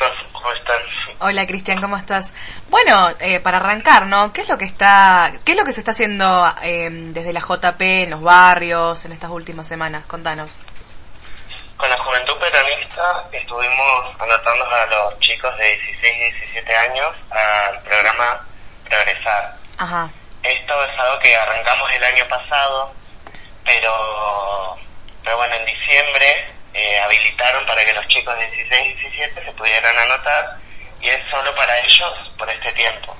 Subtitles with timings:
[0.00, 0.78] chicos, ¿cómo están?
[1.20, 2.32] Hola Cristian, ¿cómo estás?
[2.68, 4.32] Bueno, eh, para arrancar, ¿no?
[4.32, 7.40] ¿Qué es lo que está, qué es lo que se está haciendo eh, desde la
[7.40, 10.06] JP en los barrios en estas últimas semanas?
[10.06, 10.56] Contanos.
[11.76, 17.80] Con la Juventud Peronista estuvimos anotando a los chicos de 16 y 17 años al
[17.82, 18.40] programa
[18.88, 19.54] Progresar.
[19.78, 20.10] Ajá.
[20.42, 22.92] Esto es algo que arrancamos el año pasado,
[23.64, 24.76] pero,
[25.22, 29.52] pero bueno, en diciembre eh, habilitaron para que los chicos de 16 y 17 se
[29.52, 30.56] pudieran anotar
[31.00, 33.16] y es solo para ellos por este tiempo.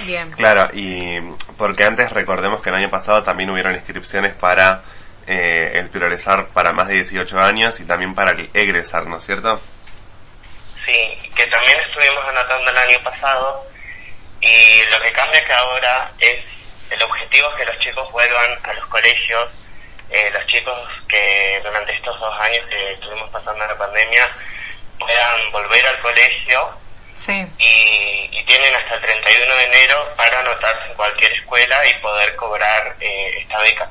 [0.00, 0.32] Bien.
[0.32, 1.20] Claro, y
[1.56, 4.82] porque antes recordemos que el año pasado también hubieron inscripciones para
[5.26, 9.26] eh, el priorizar para más de 18 años y también para el egresar, ¿no es
[9.26, 9.60] cierto?
[10.84, 13.64] Sí, que también estuvimos anotando el año pasado
[14.40, 16.40] y lo que cambia que ahora es
[16.90, 19.48] el objetivo es que los chicos vuelvan a los colegios
[20.10, 20.76] eh, los chicos
[21.08, 24.28] que durante estos dos años que estuvimos pasando la pandemia
[24.98, 26.68] puedan volver al colegio
[27.16, 27.46] Sí.
[27.58, 32.34] y, y tienen hasta el 31 de enero para anotarse en cualquier escuela y poder
[32.36, 33.90] cobrar eh, esta beca.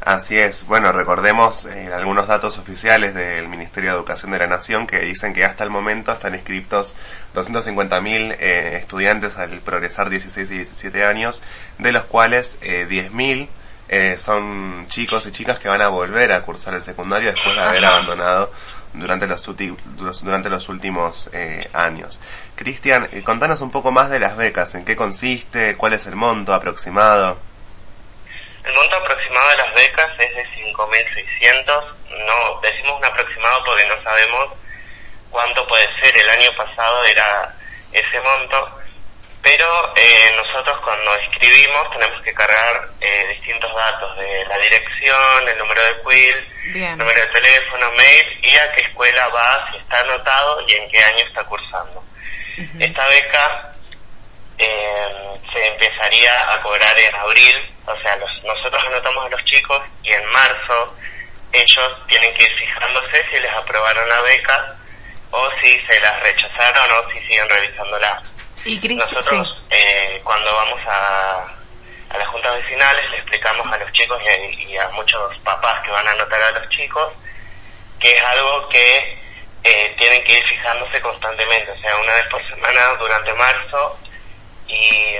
[0.00, 0.64] Así es.
[0.64, 5.34] Bueno, recordemos eh, algunos datos oficiales del Ministerio de Educación de la Nación que dicen
[5.34, 6.96] que hasta el momento están inscritos
[7.34, 11.42] 250.000 eh, estudiantes al progresar 16 y 17 años,
[11.78, 13.48] de los cuales eh, 10.000
[13.88, 17.62] eh, son chicos y chicas que van a volver a cursar el secundario después de
[17.62, 17.94] haber Ajá.
[17.96, 18.52] abandonado
[18.92, 19.44] durante los-
[20.24, 22.20] durante los últimos eh, años.
[22.56, 26.16] Cristian, eh, contanos un poco más de las becas, en qué consiste, cuál es el
[26.16, 27.38] monto aproximado.
[28.64, 31.84] El monto aproximado de las becas es de 5.600.
[32.26, 34.48] No, decimos un aproximado porque no sabemos
[35.30, 36.16] cuánto puede ser.
[36.16, 37.54] El año pasado era
[37.92, 38.70] ese monto.
[39.42, 45.58] Pero eh, nosotros cuando escribimos tenemos que cargar eh, distintos datos de la dirección, el
[45.58, 50.60] número de quill, número de teléfono, mail y a qué escuela va, si está anotado
[50.66, 52.02] y en qué año está cursando.
[52.82, 53.72] Esta beca
[54.58, 59.80] eh, se empezaría a cobrar en abril, o sea, los- nosotros anotamos a los chicos
[60.02, 60.94] y en marzo
[61.52, 64.74] ellos tienen que ir fijándose si les aprobaron la beca
[65.30, 68.20] o si se las rechazaron o si siguen revisándola.
[68.64, 69.64] Y Nosotros sí.
[69.70, 71.44] eh, cuando vamos a,
[72.10, 75.82] a las juntas vecinales le explicamos a los chicos y a, y a muchos papás
[75.82, 77.12] que van a anotar a los chicos
[78.00, 79.18] que es algo que
[79.64, 83.98] eh, tienen que ir fijándose constantemente, o sea, una vez por semana durante marzo
[84.68, 85.16] y,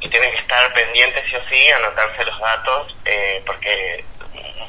[0.00, 4.04] y tienen que estar pendientes sí o sí, anotarse los datos, eh, porque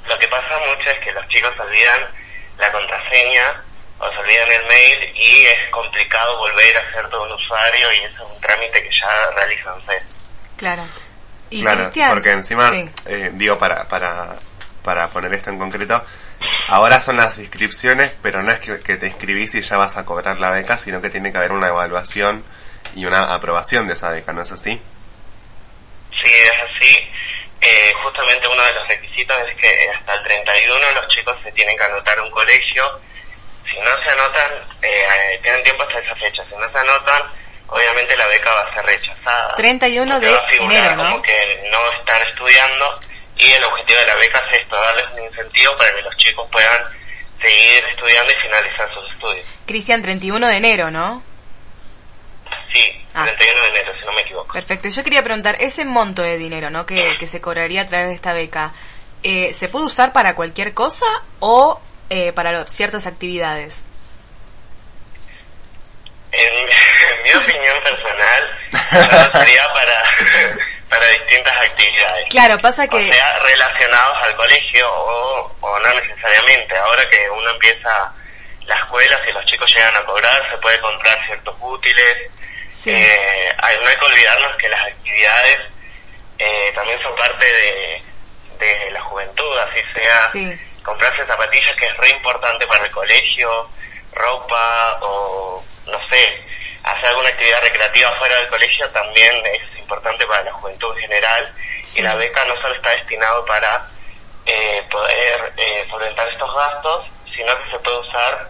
[0.07, 2.05] lo que pasa mucho es que los chicos olvidan
[2.57, 3.63] la contraseña
[3.99, 8.25] o olvidan el mail y es complicado volver a ser todo un usuario y eso
[8.25, 10.03] es un trámite que ya realizan ustedes.
[10.57, 10.83] Claro.
[11.49, 12.89] Y Claro, Cristian, porque encima, sí.
[13.05, 14.35] eh, digo, para, para,
[14.83, 16.03] para poner esto en concreto,
[16.67, 20.05] ahora son las inscripciones, pero no es que, que te inscribís y ya vas a
[20.05, 22.43] cobrar la beca, sino que tiene que haber una evaluación
[22.95, 24.81] y una aprobación de esa beca, ¿no es así?
[26.23, 27.09] Sí, es así.
[27.61, 31.77] Eh, justamente uno de los requisitos es que hasta el 31 los chicos se tienen
[31.77, 32.99] que anotar a un colegio.
[33.69, 34.51] Si no se anotan,
[34.81, 36.43] eh, eh, tienen tiempo hasta esa fecha.
[36.43, 37.23] Si no se anotan,
[37.67, 39.55] obviamente la beca va a ser rechazada.
[39.55, 41.03] 31 Porque de va a figurar enero, ¿no?
[41.11, 42.99] Como que no están estudiando
[43.37, 46.47] y el objetivo de la beca es esto, darles un incentivo para que los chicos
[46.51, 46.81] puedan
[47.41, 49.47] seguir estudiando y finalizar sus estudios.
[49.65, 51.23] Cristian, 31 de enero, ¿no?
[52.71, 53.25] Sí, Ah.
[53.25, 54.53] 31 de enero, si no me equivoco.
[54.53, 54.89] Perfecto.
[54.89, 56.85] Yo quería preguntar, ese monto de dinero, ¿no?
[56.85, 58.73] Que, que se cobraría a través de esta beca,
[59.21, 61.05] eh, ¿se puede usar para cualquier cosa
[61.39, 61.79] o
[62.13, 63.83] eh, para ciertas actividades?
[66.31, 70.03] En, en mi opinión personal, sería para,
[70.89, 72.27] para distintas actividades.
[72.29, 73.09] Claro, pasa que...
[73.09, 76.77] O sea, relacionados al colegio o, o no necesariamente.
[76.77, 78.13] Ahora que uno empieza
[78.67, 82.29] la escuela, si los chicos llegan a cobrar, se puede comprar ciertos útiles.
[82.69, 82.91] Sí.
[82.93, 85.59] Eh, no hay que olvidarnos que las actividades
[86.37, 88.03] eh, también son parte de,
[88.59, 90.59] de la juventud, así sea Sí.
[90.83, 93.69] Comprarse zapatillas que es re importante para el colegio,
[94.13, 96.41] ropa o no sé,
[96.83, 101.53] hacer alguna actividad recreativa fuera del colegio también es importante para la juventud en general
[101.83, 101.99] Sí.
[101.99, 103.85] y la beca no solo está destinado para
[104.45, 107.05] eh, poder eh, solventar estos gastos,
[107.35, 108.49] sino que se puede usar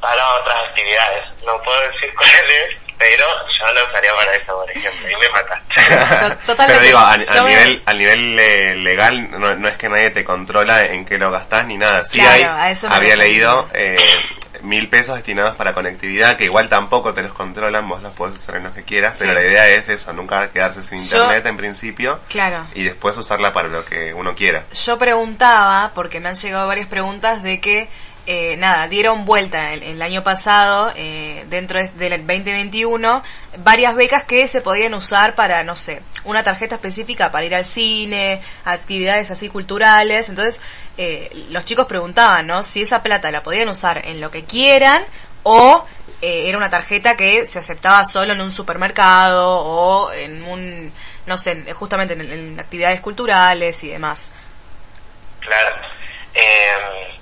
[0.00, 1.24] para otras actividades.
[1.44, 3.24] No puedo decir cuáles, pero
[3.58, 6.36] yo lo usaría para eso, por ejemplo, y me mataste.
[6.46, 6.66] Totalmente.
[6.66, 9.88] Pero digo, a, a Yo me- nivel, a nivel eh, legal, no, no es que
[9.88, 12.04] nadie te controla en qué lo gastás ni nada.
[12.04, 13.96] Sí Claro, hay, a eso me había leído eh,
[14.62, 18.56] mil pesos destinados para conectividad, que igual tampoco te los controlan, vos los podés usar
[18.56, 19.34] en lo que quieras, pero Sí.
[19.36, 22.66] la idea es eso, nunca quedarse sin Yo- internet en principio Claro.
[22.74, 24.64] y después usarla para lo que uno quiera.
[24.72, 27.88] Yo preguntaba, porque me han llegado varias preguntas de que,
[28.30, 33.22] eh, nada, dieron vuelta el, el año pasado, eh, dentro del 2021
[33.64, 37.64] varias becas que se podían usar para, no sé, una tarjeta específica para ir al
[37.64, 40.28] cine, actividades así culturales.
[40.28, 40.60] Entonces,
[40.98, 42.62] eh, los chicos preguntaban, ¿no?
[42.62, 45.02] Si esa plata la podían usar en lo que quieran
[45.42, 45.86] o
[46.20, 50.92] eh, era una tarjeta que se aceptaba solo en un supermercado o en un,
[51.24, 54.32] no sé, justamente en, actividades culturales y demás.
[55.40, 55.76] Claro.
[56.34, 57.17] Eh,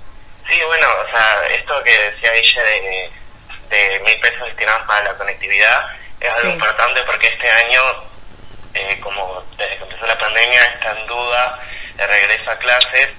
[0.49, 3.11] sí, bueno, o sea, esto que decía ella de,
[3.69, 5.85] de mil pesos destinados para la conectividad
[6.19, 7.81] es algo importante porque este año,
[8.73, 11.59] eh, como desde que empezó la pandemia, está en duda
[11.97, 13.09] el regreso a clases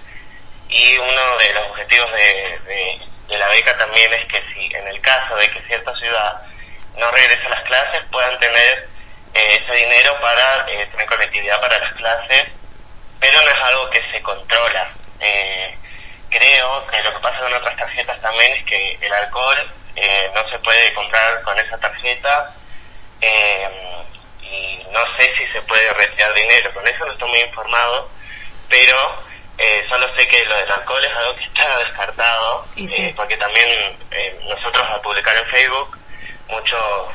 [0.68, 5.00] y uno de los objetivos de de la beca también es que si en el
[5.00, 6.42] caso de que cierta ciudad
[6.96, 8.88] no regrese a las clases, puedan tener
[9.34, 12.46] eh, ese dinero para eh, tener conectividad para las clases,
[13.20, 14.90] pero no es algo que se controla.
[15.20, 15.76] Eh,
[16.30, 19.72] creo que lo que pasa con otras tarjetas también es que el alcohol
[20.34, 22.54] no se puede comprar con esa tarjeta
[23.20, 28.08] y no sé si se puede retirar dinero, con eso no estoy muy informado,
[28.68, 29.22] pero
[29.58, 33.68] eh, solo sé que lo del alcohol es algo que está descartado, eh, porque también
[34.12, 35.98] eh, nosotros al publicar en Facebook,
[36.48, 37.08] muchos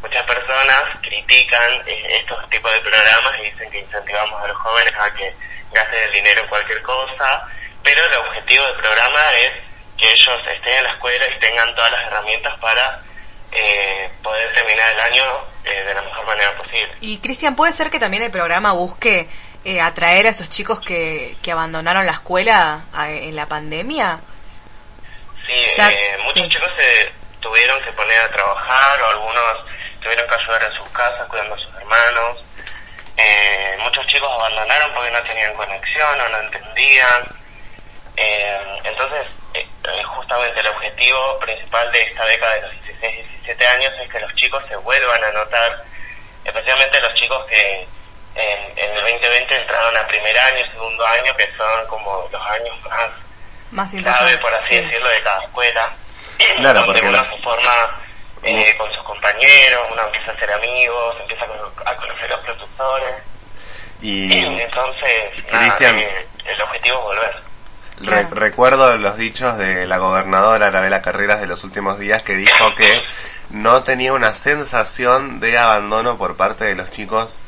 [0.00, 5.10] muchas personas critican estos tipos de programas y dicen que incentivamos a los jóvenes a
[5.14, 5.34] que
[5.72, 7.48] gasten el dinero en cualquier cosa,
[7.84, 9.52] pero el objetivo del programa es
[9.96, 13.00] que ellos estén en la escuela y tengan todas las herramientas para
[14.20, 15.24] poder terminar el año
[15.62, 16.92] de la mejor manera posible.
[17.00, 19.28] Y Cristian, ¿puede ser que también el programa busque
[19.64, 24.20] eh, atraer a esos chicos que, que abandonaron la escuela en la pandemia?
[25.46, 29.64] Sí, eh, muchos chicos se tuvieron que poner a trabajar o algunos
[30.02, 32.44] tuvieron que ayudar en sus casas cuidando a sus hermanos.
[33.16, 37.22] Eh, muchos chicos abandonaron porque no tenían conexión o no entendían.
[38.16, 39.28] Entonces,
[40.04, 44.34] justamente el objetivo principal de esta beca de los 16 17 años es que los
[44.36, 45.84] chicos se vuelvan a notar,
[46.44, 47.86] especialmente los chicos que
[48.34, 53.10] en, el 2020 entraron a primer año, segundo año, que son como los años más,
[53.70, 55.92] más clave, por así decirlo, de cada escuela.
[56.56, 58.00] Claro, donde uno se forma
[58.42, 63.14] eh, con sus compañeros, uno empieza a ser amigos, empieza a conocer a los productores.
[64.02, 67.36] Y entonces, eh, el objetivo es volver.
[68.00, 73.02] Recuerdo los dichos de la gobernadora Arabela Carreras de los últimos días que dijo que
[73.50, 77.40] no tenía una sensación de abandono por parte de los chicos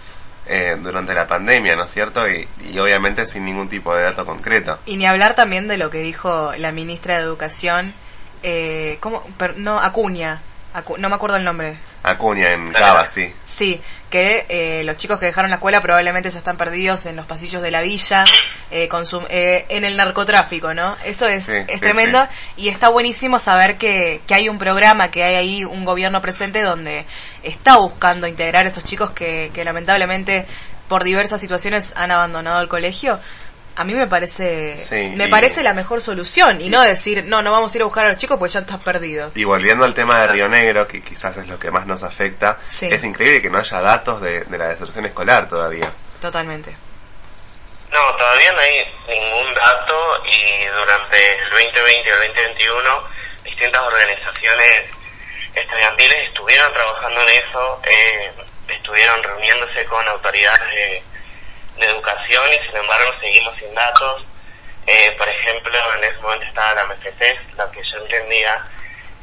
[0.47, 2.23] eh, durante la pandemia, ¿no es cierto?
[2.29, 2.47] Y,
[2.79, 4.79] obviamente sin ningún tipo de dato concreto.
[4.87, 7.95] Y ni hablar también de lo que dijo la ministra de Educación,
[8.43, 9.25] eh, ¿cómo?
[9.57, 10.43] no, Acuña,
[10.99, 11.79] no me acuerdo el nombre.
[12.07, 13.33] Acuña, en Cava, sí.
[13.45, 13.81] Sí,
[14.11, 17.63] que eh, los chicos que dejaron la escuela probablemente ya están perdidos en los pasillos
[17.63, 18.25] de la villa,
[18.71, 18.89] eh,
[19.29, 20.97] eh, en el narcotráfico, ¿no?
[21.05, 22.25] Eso es, es tremendo
[22.57, 26.63] y está buenísimo saber que, que hay un programa, que hay ahí un gobierno presente
[26.63, 27.07] donde
[27.43, 30.47] está buscando integrar a esos chicos que, que lamentablemente
[30.89, 33.19] por diversas situaciones han abandonado el colegio
[33.77, 34.75] a mí me parece
[35.15, 36.61] me parece la mejor solución.
[36.61, 38.61] Y, no decir no no vamos a ir a buscar a los chicos porque ya
[38.61, 41.87] estás perdido y volviendo al tema de Río Negro que quizás es lo que más
[41.87, 45.93] nos afecta es increíble que no haya datos de, la deserción escolar todavía.
[46.21, 46.75] Totalmente.
[47.93, 53.05] No todavía no hay ningún dato y durante el 2020 y el 2021
[53.45, 54.83] distintas organizaciones
[55.55, 58.33] estudiantiles estuvieron trabajando en eso eh,
[58.69, 61.03] estuvieron reuniéndose con autoridades de
[61.79, 64.25] de educación y sin embargo seguimos sin datos.
[64.87, 68.65] Eh, por ejemplo, en ese momento estaba la MFC, lo que yo entendía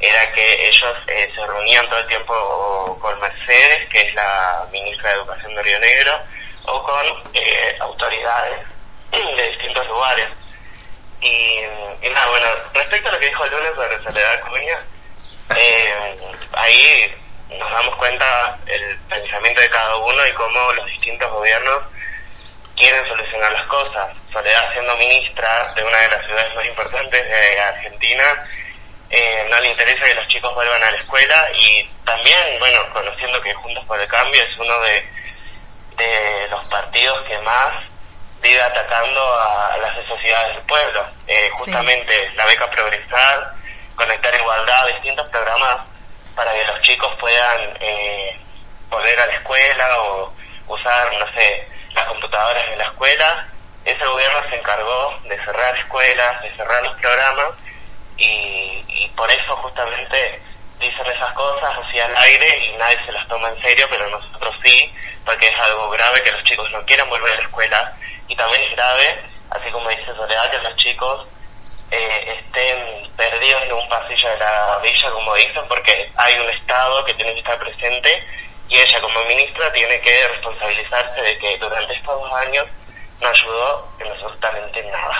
[0.00, 5.10] era que ellos eh, se reunían todo el tiempo con Mercedes, que es la ministra
[5.10, 6.18] de Educación de Río Negro,
[6.66, 8.60] o con eh, autoridades
[9.10, 10.28] de distintos lugares.
[11.22, 11.60] Y,
[12.10, 14.78] nada, bueno, respecto a lo que dijo el lunes sobre Soledad Cuña,
[16.52, 17.14] ahí
[17.48, 21.82] nos damos cuenta el pensamiento de cada uno y cómo los distintos gobiernos
[22.76, 24.22] quieren solucionar las cosas.
[24.32, 28.24] Soledad siendo ministra de una de las ciudades más importantes de Argentina,
[29.10, 33.40] eh, no le interesa que los chicos vuelvan a la escuela y también, bueno, conociendo
[33.42, 35.08] que Juntos por el Cambio es uno de,
[35.96, 37.84] de los partidos que más
[38.42, 41.06] vive atacando a las necesidades del pueblo.
[41.26, 43.52] Eh, justamente la beca Progresar,
[43.94, 45.86] Conectar Igualdad, distintos programas
[46.34, 48.38] para que los chicos puedan eh,
[48.90, 50.34] volver a la escuela o
[50.66, 53.46] usar, no sé, las computadoras en la escuela,
[53.84, 57.48] ese gobierno se encargó de cerrar escuelas, de cerrar los programas
[58.16, 60.40] y, por eso justamente
[60.80, 64.54] dicen esas cosas así al aire y nadie se las toma en serio, pero nosotros
[64.62, 64.92] sí,
[65.24, 67.92] porque es algo grave que los chicos no quieran volver a la escuela
[68.26, 69.20] y también es grave,
[69.50, 71.26] así como dice Soledad, que los chicos
[71.90, 77.04] eh, estén perdidos en un pasillo de la villa, como dicen, porque hay un Estado
[77.04, 78.24] que tiene que estar presente
[78.68, 82.66] y ella como ministra tiene que responsabilizarse de que durante estos dos años
[83.20, 85.16] no ayudó en absolutamente nada.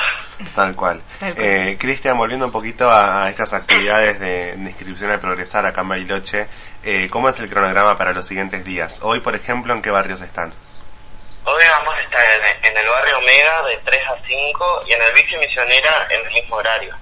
[0.55, 1.03] Tal cual.
[1.21, 6.47] Eh, Cristian, volviendo un poquito a, estas actividades de, inscripción al progresar acá en Bariloche,
[6.83, 9.01] eh, ¿cómo es el cronograma para los siguientes días?
[9.03, 10.53] Hoy, por ejemplo, ¿en qué barrios están?
[11.45, 12.21] Hoy vamos a estar
[12.63, 16.33] en, el barrio Omega de 3 a 5 y en el Bici Misionera en el
[16.33, 16.95] mismo horario,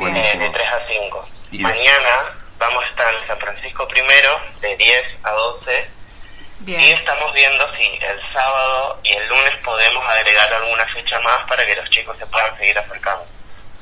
[0.00, 1.28] eh, de 3 a 5.
[1.60, 5.90] Mañana vamos a estar en San Francisco primero de 10 a 12
[6.66, 11.66] y estamos viendo si el sábado y el lunes podemos agregar alguna fecha más para
[11.66, 13.24] que los chicos se puedan seguir acercando.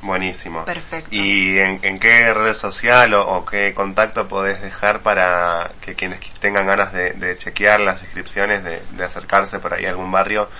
[0.03, 0.65] Buenísimo.
[0.67, 1.09] Perfecto.
[1.13, 6.93] ¿Y en, qué red social o, qué contacto podés dejar para que quienes tengan ganas
[6.93, 10.51] de, chequear las inscripciones, de, acercarse por ahí a algún barrio,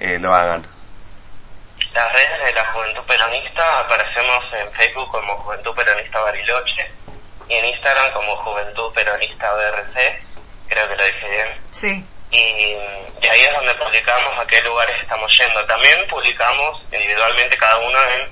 [0.00, 0.66] eh, lo hagan?
[1.94, 6.90] Las redes de la Juventud Peronista aparecemos en Facebook como Juventud Peronista Bariloche
[7.50, 10.22] y en Instagram como Juventud Peronista BRC,
[10.68, 11.48] creo que lo dije bien.
[11.72, 12.06] Sí.
[12.30, 15.66] Y, y, ahí es donde publicamos a qué lugares estamos yendo.
[15.66, 18.30] También publicamos individualmente cada uno en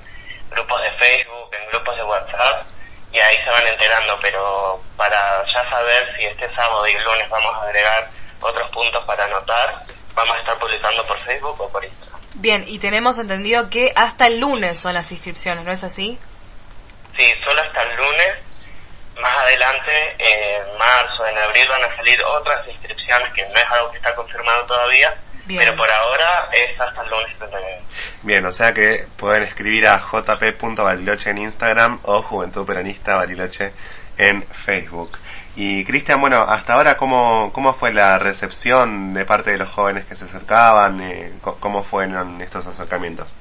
[0.51, 2.65] grupos de Facebook, en grupos de WhatsApp,
[3.11, 7.53] y ahí se van enterando, pero para ya saber si este sábado y lunes vamos
[7.55, 8.09] a agregar
[8.39, 9.83] otros puntos para anotar,
[10.15, 12.19] vamos a estar publicando por Facebook o por Instagram.
[12.35, 16.17] Bien, y tenemos entendido que hasta el lunes son las inscripciones, ¿no es así?
[17.17, 18.48] Sí, solo hasta el lunes.
[19.21, 23.91] Más adelante, en marzo, en abril, van a salir otras inscripciones, que no es algo
[23.91, 25.13] que está confirmado todavía,
[25.47, 27.81] pero por ahora es hasta el lunes 39.
[28.21, 33.73] Bien, o sea que pueden escribir a jp.bariloche en Instagram o Juventud Peronista Bariloche
[34.17, 35.17] en Facebook.
[35.55, 40.05] Y Cristian, bueno, hasta ahora, ¿cómo, ¿cómo fue la recepción de parte de los jóvenes
[40.05, 41.01] que se acercaban?
[41.01, 43.35] Eh, ¿Cómo fueron estos acercamientos?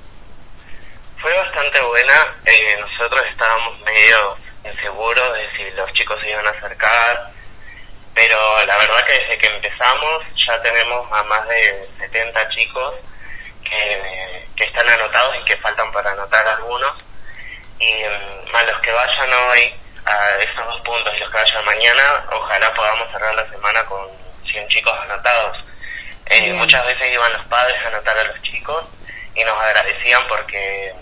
[1.20, 2.34] Fue bastante buena.
[2.44, 4.36] Eh, nosotros estábamos medio
[4.68, 7.32] inseguros de si los chicos se iban a acercar
[8.18, 12.94] pero la verdad que desde que empezamos ya tenemos a más de 70 chicos
[13.62, 16.92] que, están anotados y que faltan para anotar algunos.
[17.78, 19.72] Y mm, a los que vayan hoy
[20.04, 24.04] a esos dos puntos y los que vayan mañana, ojalá podamos cerrar la semana con
[24.50, 25.56] 100 chicos anotados.
[26.26, 28.84] Eh, muchas veces iban los padres a anotar a los chicos
[29.36, 30.92] y nos agradecían porque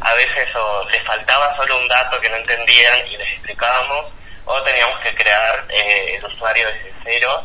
[0.00, 0.48] a veces
[0.90, 4.06] les faltaba solo un dato que no entendían y les explicábamos
[4.44, 7.42] o teníamos que crear eh, el usuario desde cero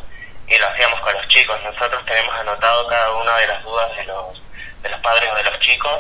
[0.48, 1.58] y lo hacíamos con los chicos.
[1.64, 4.42] Nosotros tenemos anotado cada una de las dudas de los,
[4.84, 6.00] de los padres o de los chicos,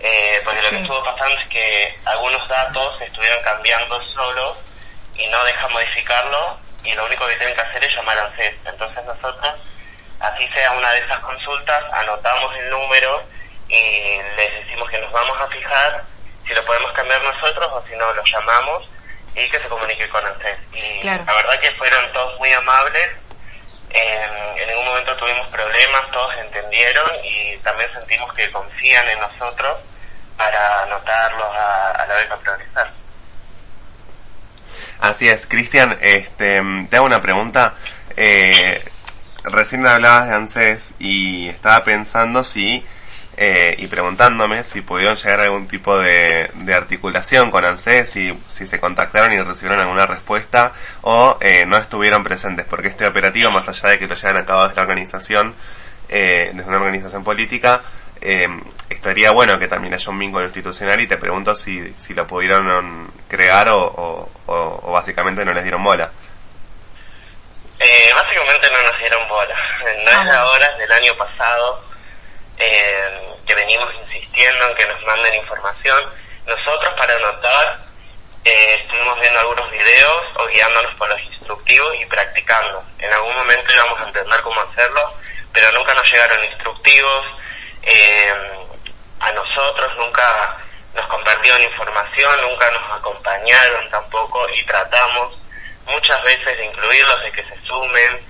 [0.00, 4.58] eh, porque lo que estuvo pasando es que algunos datos estuvieron cambiando solos
[5.16, 8.54] y no dejan modificarlo y lo único que tienen que hacer es llamar a ANSES.
[8.66, 9.54] Entonces nosotros,
[10.20, 13.22] así sea una de esas consultas, anotamos el número
[13.72, 16.04] y les decimos que nos vamos a fijar
[16.46, 18.88] si lo podemos cambiar nosotros o si no lo llamamos
[19.34, 20.56] y que se comunique con usted.
[20.74, 23.08] Y la verdad que fueron todos muy amables,
[23.90, 29.78] en, ningún momento tuvimos problemas, todos entendieron y también sentimos que confían en nosotros
[30.36, 32.90] para anotarlos a, la vez a progresar.
[35.00, 37.74] Así es, Cristian, este, te hago una pregunta.
[38.16, 38.84] Eh,
[39.44, 42.84] recién hablabas de ANSES y estaba pensando si
[43.34, 48.66] eh, y preguntándome si pudieron llegar a algún tipo de, articulación con ANSES, si, si
[48.66, 53.68] se contactaron y recibieron alguna respuesta o eh, no estuvieron presentes, porque este operativo, más
[53.68, 55.54] allá de que lo llevan a cabo desde la organización,
[56.10, 57.82] eh, desde una organización política,
[58.88, 63.10] estaría bueno que también haya un vínculo institucional y te pregunto si, si lo pudieron
[63.26, 66.08] crear o, o, básicamente no les dieron bola.
[68.14, 69.56] básicamente no nos dieron bola.
[70.04, 71.91] No es ah, ahora, del año pasado
[72.62, 76.04] eh, que venimos insistiendo en que nos manden información.
[76.46, 77.78] Nosotros para anotar
[78.44, 82.84] eh, estuvimos viendo algunos videos o guiándonos por los instructivos y practicando.
[82.98, 85.12] En algún momento íbamos a entender cómo hacerlo,
[85.52, 87.26] pero nunca nos llegaron instructivos
[87.82, 88.32] eh,
[89.20, 90.56] a nosotros, nunca
[90.94, 95.36] nos compartieron información, nunca nos acompañaron tampoco y tratamos
[95.86, 98.20] muchas veces de incluirlos, de que se sumen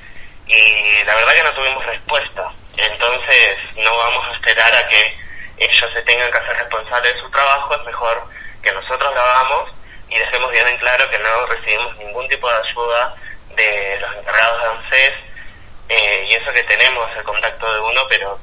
[0.46, 2.52] y la verdad que no tuvimos respuesta.
[2.76, 5.16] Entonces no vamos a esperar a que
[5.58, 8.22] ellos se tengan que hacer responsables de su trabajo, es mejor
[8.62, 9.70] que nosotros lo hagamos
[10.08, 13.14] y dejemos bien en claro que no recibimos ningún tipo de ayuda
[13.56, 15.14] de los encargados de ANSES
[15.88, 18.38] eh, y eso que tenemos el contacto de uno, pero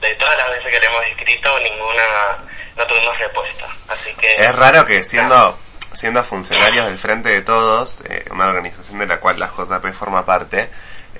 [0.00, 2.36] de todas las veces que le hemos escrito ninguna
[2.76, 3.66] no tuvimos respuesta.
[3.88, 5.58] Así que es raro que siendo
[5.92, 10.24] siendo funcionarios del Frente de Todos, eh, una organización de la cual la JP forma
[10.24, 10.68] parte,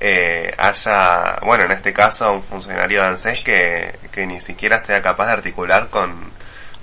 [0.01, 5.03] eh, haya, bueno, en este caso, un funcionario de ANSES que, que ni siquiera sea
[5.03, 6.33] capaz de articular con,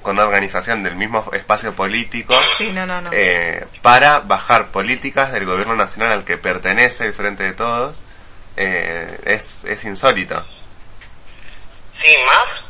[0.01, 3.09] con una organización del mismo espacio político sí, no, no, no.
[3.13, 8.03] Eh, para bajar políticas del gobierno nacional al que pertenece el Frente de Todos
[8.57, 10.43] eh, es, es insólito.
[12.03, 12.61] Sí, más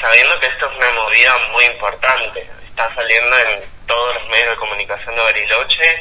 [0.00, 2.46] sabiendo que esto es una movida muy importante.
[2.68, 6.00] Está saliendo en todos los medios de comunicación de Bariloche.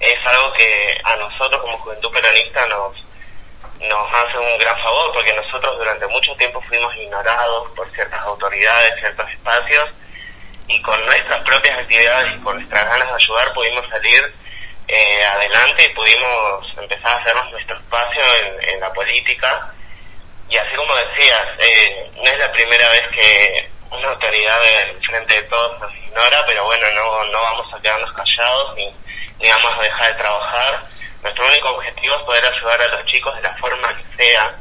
[0.00, 3.03] Es algo que a nosotros como Juventud Peronista nos,
[3.88, 8.98] nos hace un gran favor porque nosotros durante mucho tiempo fuimos ignorados por ciertas autoridades,
[9.00, 9.90] ciertos espacios
[10.68, 14.34] y con nuestras propias actividades y con nuestras ganas de ayudar pudimos salir
[14.88, 18.22] eh, adelante y pudimos empezar a hacernos nuestro espacio
[18.60, 19.72] en, la política.
[20.48, 25.34] Y así como decías, eh, no es la primera vez que una autoridad del frente
[25.34, 28.94] de todos nos ignora, pero bueno, no, no vamos a quedarnos callados ni,
[29.40, 30.82] ni vamos a dejar de trabajar
[31.24, 34.54] nuestro único objetivo es poder ayudar a los chicos de la forma que sea.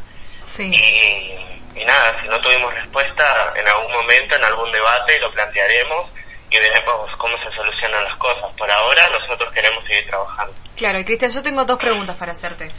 [0.59, 6.09] Y, nada, si no tuvimos respuesta, en algún momento, en algún debate, lo plantearemos
[6.49, 8.51] y veremos cómo se solucionan las cosas.
[8.57, 10.53] Por ahora, nosotros queremos seguir trabajando.
[10.77, 12.71] Claro, y Cristian, yo tengo dos preguntas para hacerte.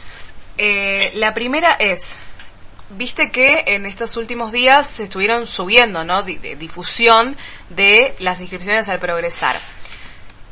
[0.57, 2.17] Eh, la primera es,
[2.89, 6.23] viste que en estos últimos días se estuvieron subiendo, ¿no?
[6.23, 7.37] difusión
[7.69, 9.59] de las inscripciones al progresar.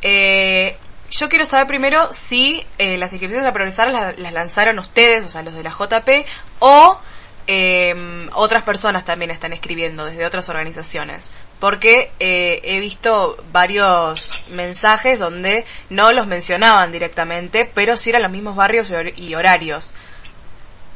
[0.02, 0.78] Eh,
[1.14, 5.44] yo quiero saber primero si eh, las inscripciones a progresar las, lanzaron ustedes, o sea,
[5.44, 6.26] los de la JP,
[6.60, 7.00] o
[7.46, 11.30] em, otras personas también están escribiendo desde otras organizaciones.
[11.60, 18.32] Porque eh, he visto varios mensajes donde no los mencionaban directamente, pero sí eran los
[18.32, 19.94] mismos barrios y horarios.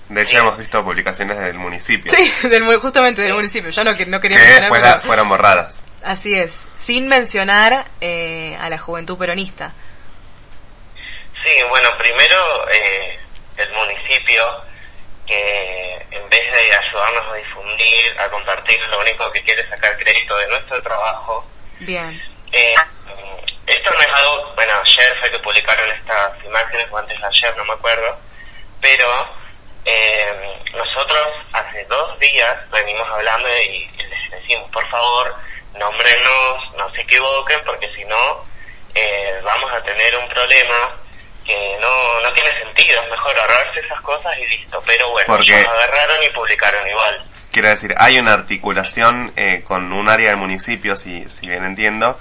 [0.09, 2.11] De hecho, hemos visto publicaciones del municipio.
[2.11, 3.69] Sí, del, justamente del municipio.
[3.69, 5.85] Ya no, no quería que fueron borradas.
[6.03, 9.73] Así es, sin mencionar eh, a la juventud peronista.
[11.43, 13.19] Sí, bueno, primero eh,
[13.57, 14.63] el municipio
[15.25, 19.97] que en vez de ayudarnos a difundir, a compartir, lo único que quiere es sacar
[19.97, 21.45] crédito de nuestro trabajo.
[21.79, 22.21] Bien.
[22.51, 22.75] Eh,
[23.65, 27.57] esto no es algo, bueno, ayer fue que publicaron estas imágenes, o antes de ayer,
[27.57, 28.17] no me acuerdo,
[28.81, 29.27] pero
[29.83, 35.35] eh, nosotros hace dos días venimos hablando y, les decimos, por favor,
[35.77, 38.45] nómbrenos, no se equivoquen, porque si no,
[39.43, 40.95] vamos a tener un problema
[41.47, 44.83] que no, no tiene sentido, es mejor ahorrarse esas cosas y listo.
[44.85, 47.25] Pero bueno, Porque, agarraron y publicaron igual.
[47.51, 52.19] Quiero decir, hay una articulación eh, con un área del municipio, si, si bien entiendo,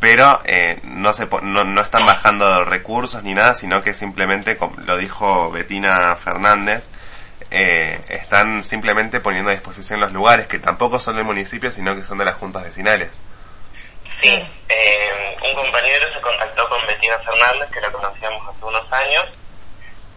[0.00, 4.76] pero eh, no, se, no, no están bajando recursos ni nada, sino que simplemente, como
[4.80, 6.88] lo dijo Betina Fernández,
[7.50, 12.02] eh, están simplemente poniendo a disposición los lugares que tampoco son del municipio, sino que
[12.02, 13.10] son de las juntas vecinales.
[14.24, 19.26] Sí, eh, un compañero se contactó con Betina Fernández, que la conocíamos hace unos años,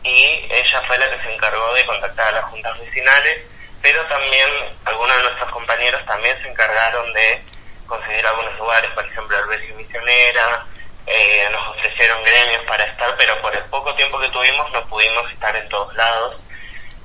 [0.01, 3.41] y ella fue la que se encargó de contactar a las juntas vecinales,
[3.81, 4.49] pero también
[4.85, 7.43] algunos de nuestros compañeros también se encargaron de
[7.85, 10.65] conseguir algunos lugares, por ejemplo, el Misionera,
[11.05, 15.29] eh, nos ofrecieron gremios para estar, pero por el poco tiempo que tuvimos no pudimos
[15.33, 16.37] estar en todos lados.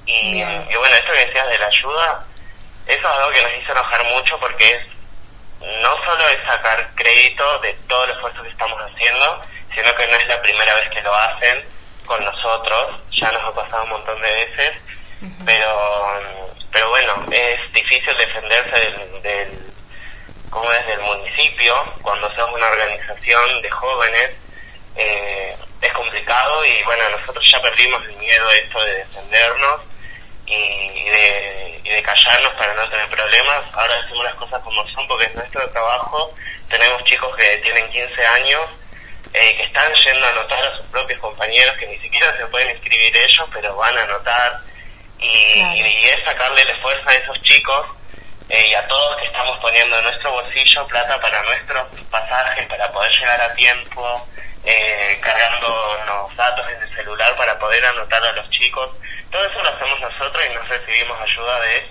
[0.06, 2.26] Y, y bueno, esto que decías de la ayuda,
[2.86, 4.82] eso es algo que nos hizo enojar mucho porque es
[5.80, 9.42] no solo es sacar crédito de todo el esfuerzo que estamos haciendo,
[9.74, 11.64] sino que no es la primera vez que lo hacen
[12.06, 14.76] con nosotros, ya nos ha pasado un montón de veces,
[15.46, 16.20] pero
[16.72, 19.72] pero bueno, es difícil defenderse del, del
[20.50, 24.30] como es del municipio, cuando sos una organización de jóvenes,
[24.96, 29.80] eh, es complicado y bueno, nosotros ya perdimos el miedo esto de defendernos
[30.52, 33.62] y, de, y de callarnos para no tener problemas.
[33.72, 36.34] Ahora decimos las cosas como son porque es nuestro trabajo.
[36.68, 38.62] Tenemos chicos que tienen 15 años
[39.34, 42.70] eh, que están yendo a anotar a sus propios compañeros que ni siquiera se pueden
[42.70, 44.60] inscribir ellos, pero van a anotar.
[45.18, 47.86] Y, y, es sacarle el esfuerzo a esos chicos
[48.48, 52.90] eh, y a todos que estamos poniendo en nuestro bolsillo plata para nuestros pasajes, para
[52.90, 54.28] poder llegar a tiempo,
[54.64, 58.90] eh, cargando los datos en el celular para poder anotar a los chicos.
[59.32, 61.88] Todo eso lo hacemos nosotros y no recibimos ayuda de,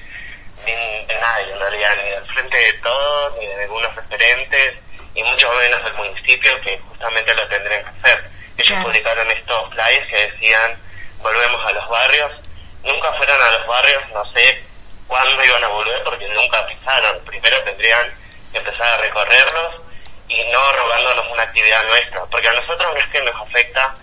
[0.65, 4.75] de, nadie, en realidad, ni del frente de todos, ni de algunos referentes,
[5.15, 8.29] y mucho menos del municipio que justamente lo tendrían que hacer.
[8.57, 10.77] Ellos publicaron estos flyers que decían,
[11.17, 12.31] volvemos a los barrios.
[12.83, 14.63] Nunca fueron a los barrios, no sé
[15.07, 17.25] cuándo iban a volver porque nunca pisaron.
[17.25, 18.13] Primero tendrían
[18.51, 19.81] que empezar a recorrerlos
[20.27, 23.95] y no robándonos una actividad nuestra, porque a nosotros no es que nos afecta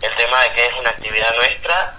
[0.00, 1.94] el tema de que es una actividad nuestra,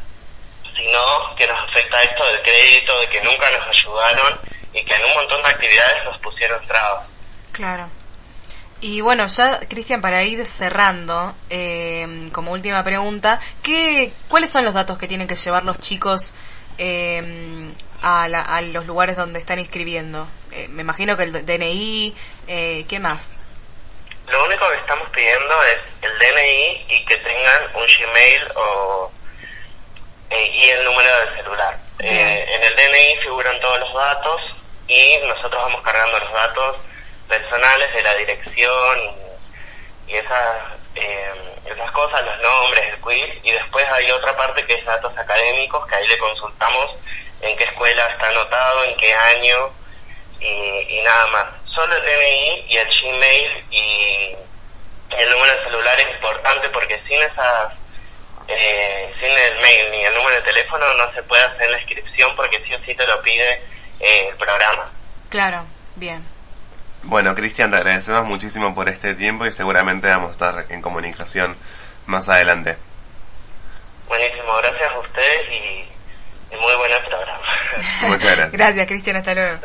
[0.79, 4.39] sino que nos afecta esto del crédito, de que nunca nos ayudaron
[4.73, 7.07] y que en un montón de actividades nos pusieron trabas.
[7.51, 7.89] Claro.
[8.81, 14.73] Y bueno, ya, Cristian, para ir cerrando, eh, como última pregunta, ¿qué, ¿cuáles son los
[14.73, 16.33] datos que tienen que llevar los chicos
[16.77, 20.29] eh, a, a los lugares donde están inscribiendo?
[20.51, 22.15] Eh, me imagino que el DNI,
[22.47, 23.37] eh, ¿qué más?
[24.27, 29.11] Lo único que estamos pidiendo es el DNI y que tengan un Gmail o,
[30.29, 31.77] eh, y el número de celular.
[31.99, 34.41] en el DNI figuran todos los datos
[34.87, 36.77] y nosotros vamos cargando los datos
[37.27, 38.99] personales de la dirección
[40.07, 40.63] y, esas,
[41.65, 45.85] esas cosas, los nombres, el quiz, y después hay otra parte que es datos académicos,
[45.87, 46.95] que ahí le consultamos
[47.41, 49.71] en qué escuela está anotado, en qué año
[50.39, 51.45] y, nada más.
[51.75, 54.35] Solo el DNI y el Gmail y
[55.17, 57.73] el número de celular es importante porque sin esas
[58.49, 62.35] eh, sin el mail ni el número de teléfono no se puede hacer la inscripción
[62.35, 63.53] porque sí o sí te lo pide
[63.99, 64.89] eh, el programa.
[65.29, 66.23] Claro, bien.
[67.03, 71.55] Bueno, Cristian, te agradecemos muchísimo por este tiempo y seguramente vamos a estar en comunicación
[72.07, 72.75] más adelante.
[74.07, 77.39] Buenísimo, gracias a ustedes y, y muy buen programa.
[78.01, 78.51] Muchas gracias.
[78.51, 79.59] gracias, Cristian, hasta luego.